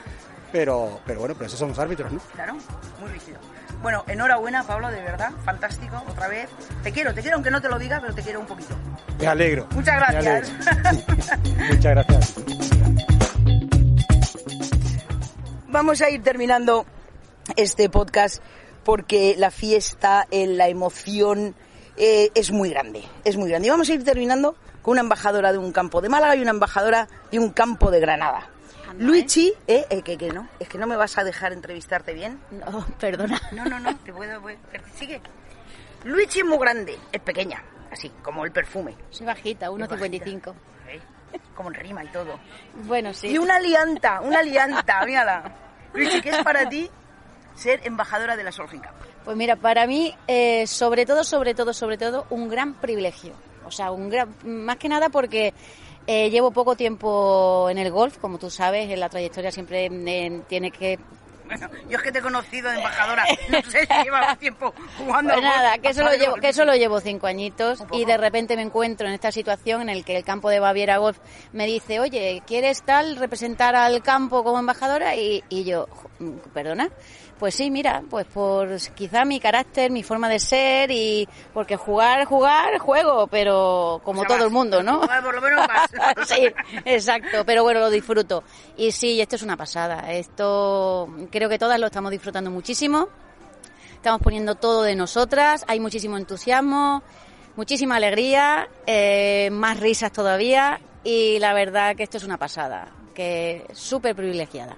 [0.53, 2.21] Pero, pero bueno, pero esos somos árbitros, ¿no?
[2.35, 2.55] Claro,
[3.01, 3.39] muy rígido.
[3.83, 6.49] Bueno, enhorabuena, Pablo, de verdad, fantástico, otra vez.
[6.85, 8.77] Te quiero, te quiero, aunque no te lo diga, pero te quiero un poquito.
[9.19, 9.67] Me alegro.
[9.73, 10.27] Muchas gracias.
[10.27, 10.49] alegro.
[11.75, 12.35] Muchas gracias.
[15.67, 16.87] Vamos a ir terminando
[17.57, 18.41] este podcast
[18.85, 21.57] porque la fiesta, la emoción
[21.97, 23.67] eh, es muy grande, es muy grande.
[23.67, 26.51] Y vamos a ir terminando con una embajadora de un campo de Málaga y una
[26.51, 28.52] embajadora de un campo de Granada.
[28.99, 32.41] Luigi, eh, eh, que, que no, es que no me vas a dejar entrevistarte bien.
[32.51, 33.41] No, perdona.
[33.53, 35.21] No, no, no, te puedo, pero sigue.
[36.05, 38.95] Luigi es muy grande, es pequeña, así, como el perfume.
[39.11, 40.55] Soy bajita, 1,55.
[40.89, 41.01] ¿eh?
[41.55, 42.39] Como en rima y todo.
[42.85, 43.29] Bueno, sí.
[43.29, 45.55] Y una lianta, una lianta, mírala.
[45.95, 46.91] Luigi, ¿qué es para ti
[47.55, 48.93] ser embajadora de la Solheim Cup?
[49.25, 53.35] Pues mira, para mí, eh, sobre todo, sobre todo, sobre todo, un gran privilegio.
[53.65, 55.55] O sea, un gran, más que nada porque
[56.07, 60.41] eh, llevo poco tiempo en el golf, como tú sabes, en la trayectoria siempre eh,
[60.49, 60.99] tiene que
[61.47, 65.33] Bueno, yo es que te he conocido de embajadora, no sé si llevas tiempo jugando.
[65.35, 68.63] Pues nada, que solo Vale, llevo, que solo llevo cinco añitos y de repente me
[68.63, 71.19] encuentro en esta situación en el que el campo de Baviera Golf
[71.53, 75.15] me dice, oye, ¿quieres tal representar al campo como embajadora?
[75.17, 76.09] Y, y yo, "Jo,
[76.55, 76.89] perdona,
[77.43, 82.25] pues sí, mira, pues por quizá mi carácter, mi forma de ser y porque jugar,
[82.25, 85.01] jugar, juego, pero como O sea, todo el mundo, ¿no?
[85.01, 85.91] Por lo menos vas.
[86.29, 86.47] sí,
[86.85, 88.45] exacto, pero bueno, lo disfruto.
[88.77, 90.13] Y sí, esto es una pasada.
[90.13, 93.09] Esto creo que todas lo estamos disfrutando muchísimo.
[93.97, 97.03] Estamos poniendo todo de nosotras, hay muchísimo entusiasmo,
[97.57, 103.67] muchísima alegría, eh, más risas todavía y la verdad que esto es una pasada, que
[103.73, 104.77] súper privilegiada.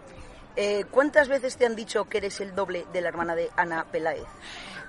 [0.56, 3.84] Eh, ¿Cuántas veces te han dicho que eres el doble de la hermana de Ana
[3.90, 4.26] Peláez?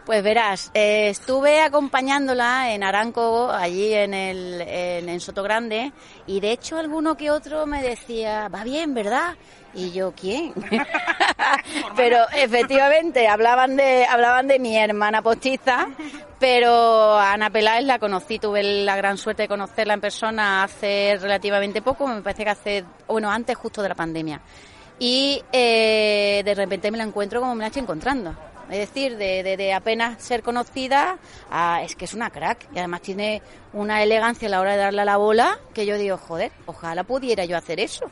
[0.06, 5.94] Pues verás, eh, estuve acompañándola en Aranco, allí en, el, en, en Sotogrande,
[6.28, 9.36] y de hecho alguno que otro me decía, va bien, ¿verdad?
[9.74, 10.54] Y yo, ¿quién?
[11.96, 15.88] pero efectivamente, hablaban de, hablaban de mi hermana postiza,
[16.40, 21.18] pero a Ana Peláez la conocí, tuve la gran suerte de conocerla en persona hace
[21.20, 24.40] relativamente poco, me parece que hace, bueno, antes justo de la pandemia.
[25.00, 28.36] Y eh, de repente me la encuentro como me la estoy encontrando.
[28.70, 31.20] Es decir, de, de, apenas ser conocida,
[31.52, 32.68] a, es que es una crack.
[32.74, 33.42] Y además tiene
[33.74, 37.04] una elegancia a la hora de darle a la bola que yo digo, joder, ojalá
[37.04, 38.10] pudiera yo hacer eso.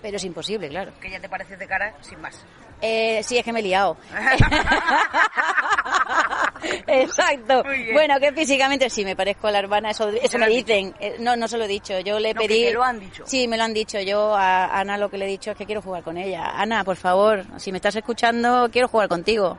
[0.00, 0.92] Pero es imposible, claro.
[1.00, 2.42] Que ya te pareces de cara sin más.
[2.82, 3.96] Eh, sí, es que me he liado.
[6.86, 7.62] Exacto.
[7.92, 10.94] Bueno, que físicamente sí me parezco a la hermana, eso, eso ¿Te lo me dicen.
[11.00, 11.98] Eh, No, no se lo he dicho.
[12.00, 12.70] Yo le No, pedí.
[12.72, 13.24] lo han dicho.
[13.26, 14.00] Sí, me lo han dicho.
[14.00, 16.52] Yo a Ana lo que le he dicho es que quiero jugar con ella.
[16.54, 19.58] Ana, por favor, si me estás escuchando, quiero jugar contigo.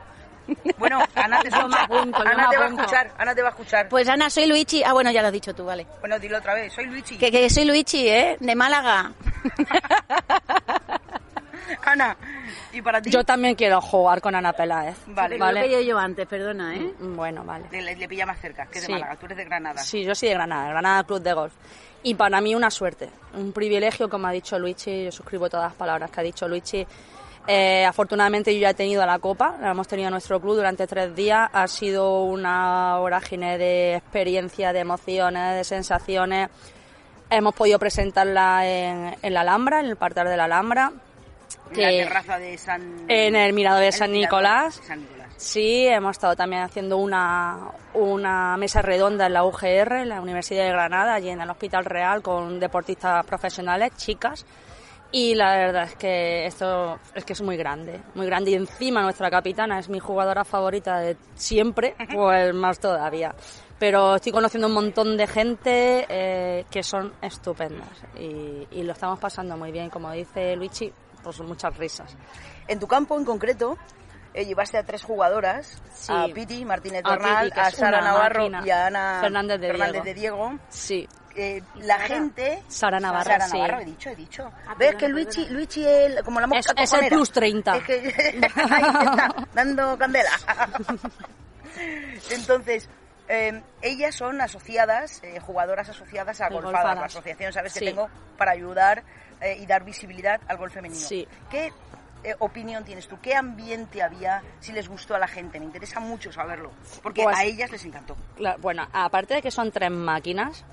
[0.76, 1.82] Bueno, Ana te, escucha.
[1.84, 3.88] apunto, Ana te va a escuchar, Ana te va a escuchar.
[3.88, 4.82] Pues Ana, soy Luigi.
[4.84, 5.86] Ah, bueno, ya lo has dicho tú, vale.
[6.00, 7.16] Bueno, dilo otra vez, soy Luigi.
[7.16, 8.36] Que, que soy Luigi, ¿eh?
[8.40, 9.12] De Málaga.
[11.84, 12.16] Ana,
[12.72, 13.10] ¿y para ti?
[13.10, 14.96] Yo también quiero jugar con Ana Peláez.
[15.06, 15.38] Vale.
[15.38, 16.92] Lo he pedido yo antes, perdona, ¿eh?
[16.98, 17.66] Mm, Bueno, vale.
[17.70, 18.92] Le, le- le pilla más cerca, que es Sí.
[18.92, 19.82] de Málaga, tú eres de Granada.
[19.82, 21.52] Sí, yo soy de Granada, Granada Club de Golf.
[22.04, 25.74] Y para mí una suerte, un privilegio, como ha dicho Luigi, yo suscribo todas las
[25.74, 26.84] palabras que ha dicho Luigi.
[27.46, 30.86] Eh, afortunadamente yo ya he tenido la copa, la hemos tenido en nuestro club durante
[30.86, 31.48] tres días.
[31.52, 36.50] Ha sido una vorágine de experiencia, de emociones, de sensaciones.
[37.30, 40.92] Hemos podido presentarla en, en la Alhambra, en el parterre de la Alhambra.
[41.74, 43.04] En la terraza de San...
[43.08, 44.80] En el mirador de San Nicolás.
[44.86, 45.22] San Nicolás.
[45.36, 50.64] Sí, hemos estado también haciendo una, una mesa redonda en la UGR, en la Universidad
[50.64, 54.46] de Granada, allí en el Hospital Real, con deportistas profesionales, chicas.
[55.10, 58.52] Y la verdad es que esto es que es muy grande, muy grande.
[58.52, 63.34] Y encima nuestra capitana es mi jugadora favorita de siempre, pues más todavía.
[63.78, 69.18] Pero estoy conociendo un montón de gente eh, que son estupendas y, y lo estamos
[69.18, 69.90] pasando muy bien.
[69.90, 70.90] Como dice Luigi,
[71.22, 72.16] pues muchas risas.
[72.68, 73.76] En tu campo en concreto,
[74.34, 76.12] eh, llevaste a tres jugadoras, Sí.
[76.12, 78.62] a Piti Martínez A que a es Sara Navarro máquina.
[78.66, 80.02] y a Ana Fernández de Diego.
[80.04, 80.58] de Diego.
[80.68, 81.08] Sí.
[81.34, 82.62] Eh, la gente...
[82.68, 83.56] Sara Navarro, Sara sí.
[83.58, 84.52] Navarro, he dicho, he dicho.
[84.76, 87.76] ¿Ves que Luigi, Luigi el- como la mosca Es- es el plus 30.
[87.76, 87.92] Es que
[88.70, 90.30] ahí está, dando candela.
[92.30, 92.88] Entonces,
[93.28, 96.98] eh, ellas son asociadas, eh, jugadoras asociadas a Sí, Golfadas, Golfadas.
[97.00, 97.72] la asociación, ¿sabes?
[97.72, 97.80] Sí.
[97.80, 99.02] Que tengo para ayudar
[99.42, 101.00] eh, y dar visibilidad al gol femenino.
[101.00, 101.26] Sí.
[101.50, 101.72] ¿Qué
[102.24, 103.18] eh, opinión tienes tú?
[103.20, 104.42] ¿Qué ambiente había?
[104.60, 106.70] Si les gustó a la gente, me interesa mucho saberlo,
[107.02, 108.16] porque Pues- a ellas les encantó.
[108.60, 110.64] Bueno, aparte de que son tres máquinas,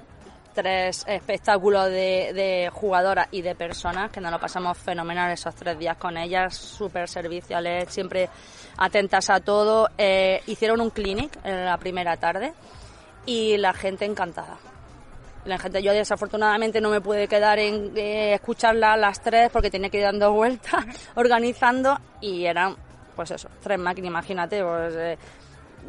[0.53, 5.77] tres espectáculos de, de jugadoras y de personas, que nos lo pasamos fenomenal esos tres
[5.79, 8.29] días con ellas, súper serviciales, siempre
[8.77, 9.89] atentas a todo.
[9.97, 12.53] Eh, hicieron un clinic en la primera tarde
[13.25, 14.57] y la gente encantada.
[15.45, 19.69] La gente, yo desafortunadamente no me pude quedar en eh, escucharla a las tres porque
[19.71, 22.75] tenía que ir dando vueltas, organizando y eran,
[23.15, 25.17] pues eso, tres máquinas, imagínate, pues eh,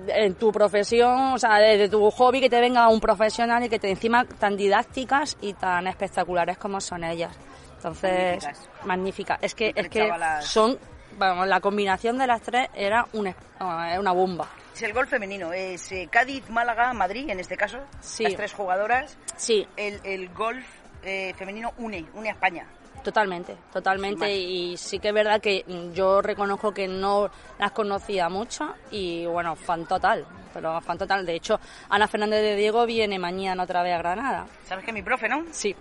[0.09, 3.69] en tu profesión, o sea, de, de tu hobby que te venga un profesional y
[3.69, 7.33] que te encima tan didácticas y tan espectaculares como son ellas.
[7.77, 8.69] Entonces, Magníficas.
[8.85, 9.39] magnífica.
[9.43, 10.11] Es que, es que
[10.43, 10.79] son,
[11.19, 14.47] vamos, la combinación de las tres era un es- eh, una bomba.
[14.73, 18.25] Si el gol femenino es eh, Cádiz, Málaga, Madrid, en este caso, Sí.
[18.25, 19.67] las tres jugadoras, Sí.
[19.77, 20.65] el, el golf
[21.03, 22.67] eh, femenino une, une a España.
[23.03, 24.31] Totalmente, totalmente.
[24.31, 29.57] Y sí que es verdad que yo reconozco que no las conocía mucho y bueno,
[29.57, 30.27] fan total.
[30.53, 31.25] Pero fan total.
[31.25, 34.47] De hecho, Ana Fernández de Diego viene mañana otra vez a Granada.
[34.65, 35.45] ¿Sabes que mi profe, no?
[35.51, 35.75] Sí.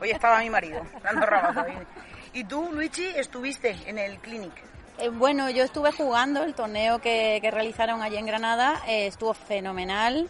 [0.00, 1.64] Hoy estaba mi marido, dando rabazo.
[2.32, 4.52] Y tú, Luigi, estuviste en el clinic.
[4.98, 10.28] Eh, bueno, yo estuve jugando el torneo que, realizaron allí en Granada, eh, estuvo fenomenal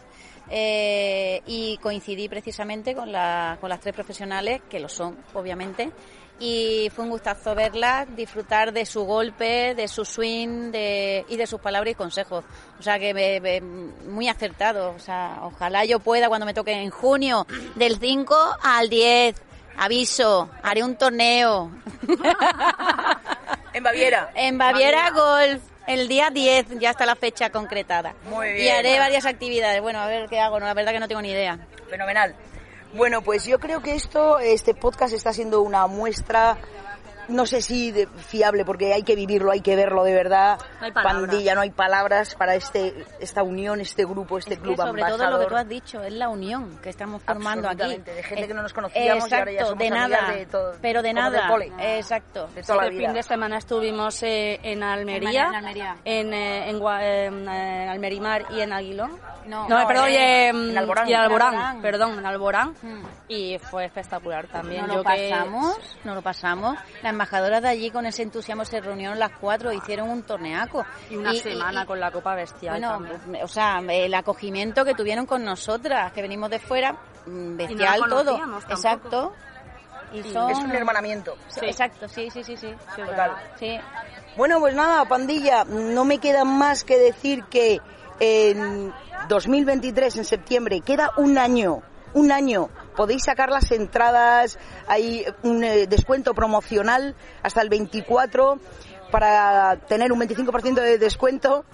[0.49, 5.91] eh, y coincidí precisamente con, la- con las tres profesionales, que lo son, obviamente,
[6.39, 11.47] y fue un gustazo verlas, disfrutar de su golpe, de su swing de, y de
[11.47, 12.43] sus palabras y consejos.
[12.79, 14.93] O sea que me- me- muy acertado.
[14.95, 19.35] O sea, ojalá yo pueda cuando me toque en junio, del 5 al 10.
[19.77, 21.69] Aviso, haré un torneo.
[23.75, 24.31] En Baviera.
[24.35, 28.13] En Baviera Golf, el día 10, ya está la fecha concretada.
[28.29, 28.75] Muy Y bien.
[28.77, 29.81] haré varias actividades.
[29.81, 31.59] Bueno, a ver qué hago, no, la verdad que no tengo ni idea.
[31.89, 32.33] Fenomenal.
[32.93, 36.57] Bueno, pues yo creo que esto, este podcast está siendo una muestra,
[37.27, 40.59] no sé si de- fiable, porque hay que vivirlo, hay que verlo de verdad.
[40.79, 41.21] No hay palabras.
[41.29, 45.03] Pandilla, no hay palabras para este, esta unión, este grupo, este Es que club sobre
[45.03, 47.97] todo lo que tú has dicho, es la unión que estamos formando aquí.
[47.97, 50.73] De gente Eh, que no nos conocíamos y ahora ya somos de nada, de todo-
[50.81, 51.47] pero de nada.
[51.47, 51.71] cole.
[51.79, 52.47] Exacto.
[52.55, 53.07] De toda la el vida.
[53.07, 55.95] fin de semana estuvimos eh, en Almería, En Almería.
[56.05, 59.11] en, eh, en, Gua- en, eh, Almerimar y en Aguilón.
[59.45, 61.07] No, No, no, perdón, en- y en, en Alborán.
[61.07, 61.81] y en Alborán, En Alborán.
[61.81, 62.69] perdón, en Alborán.
[62.81, 63.03] Mm.
[63.27, 64.87] Y fue espectacular también.
[64.87, 66.77] Yo lo que- pasamos, nos lo pasamos.
[67.15, 70.85] Embajadoras de allí con ese entusiasmo se reunieron las cuatro, hicieron un torneaco.
[71.09, 73.43] Y una Y- semana y- con la Copa Bestial Bueno, también.
[73.43, 76.93] o sea, el acogimiento que tuvieron con nosotras, que venimos de fuera,
[77.25, 78.37] mm, bestial todo.
[78.37, 78.71] tampoco.
[78.71, 79.33] Exacto.
[80.13, 80.49] Y son...
[80.51, 81.35] Es un hermanamiento.
[81.47, 82.73] Sí, Exacto, sí, sí, sí, sí.
[82.95, 83.31] Total.
[83.59, 83.77] Sí.
[84.37, 87.79] Bueno, pues nada, pandilla, no me queda más que decir que
[88.19, 88.93] en
[89.27, 91.81] 2023, en septiembre, queda un año,
[92.13, 92.69] un año.
[92.95, 98.59] Podéis sacar las entradas, hay un eh, descuento promocional hasta el 24
[99.11, 101.65] para tener un 25% de descuento.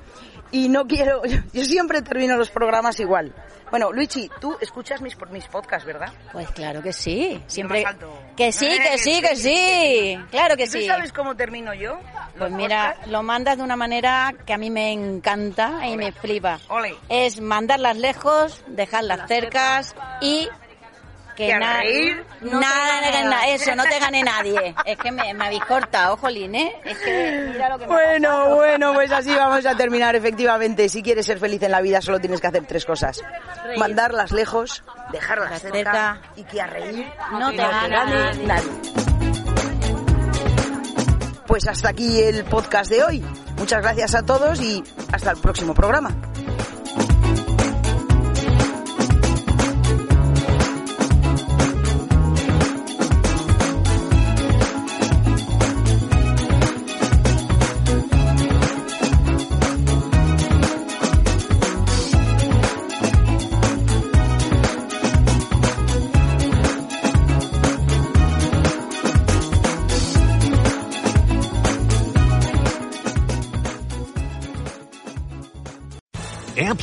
[0.53, 1.21] Y no quiero,
[1.53, 3.33] yo siempre termino los programas igual.
[3.69, 6.11] Bueno, Luigi, tú escuchas mis, mis podcasts, ¿verdad?
[6.33, 7.41] Pues claro que sí.
[7.47, 7.85] Siempre.
[7.85, 8.11] alto.
[8.35, 10.17] Que sí, Eh, que sí, que sí.
[10.29, 10.85] Claro que ¿Tú sí.
[10.87, 11.97] sabes cómo termino yo?
[12.37, 16.59] Pues mira, lo mandas de una manera que a mí me encanta y me flipa.
[17.07, 20.49] Es mandarlas lejos, dejarlas cercas y
[21.45, 23.53] que, Que na- reír no te nada, gane na- nadie.
[23.55, 24.75] eso, no te gane nadie.
[24.85, 26.73] Es que me, me habéis cortado, jolín, ¿eh?
[26.85, 30.15] Es que mira lo que me Bueno, bueno, pues así vamos a terminar.
[30.15, 33.21] Efectivamente, si quieres ser feliz en la vida, solo tienes que hacer tres cosas:
[33.77, 36.21] mandarlas lejos, dejarlas Las cerca, cerca.
[36.35, 38.71] y que a reír No te gane nadie.
[41.47, 43.25] Pues hasta aquí el podcast de hoy.
[43.57, 46.09] Muchas gracias a todos y hasta el próximo programa.